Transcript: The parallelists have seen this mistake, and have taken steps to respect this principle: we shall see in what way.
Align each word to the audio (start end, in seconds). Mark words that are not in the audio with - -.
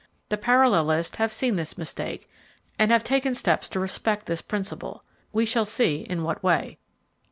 The 0.29 0.37
parallelists 0.39 1.17
have 1.17 1.31
seen 1.31 1.57
this 1.57 1.77
mistake, 1.77 2.27
and 2.79 2.89
have 2.89 3.03
taken 3.03 3.35
steps 3.35 3.69
to 3.69 3.79
respect 3.79 4.25
this 4.25 4.41
principle: 4.41 5.03
we 5.31 5.45
shall 5.45 5.61
see 5.63 5.97
in 6.09 6.23
what 6.23 6.41
way. 6.41 6.79